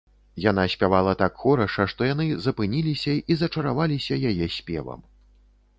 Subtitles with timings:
[0.43, 4.99] Яна спявала так хораша, што яны запыніліся і зачараваліся яе спевам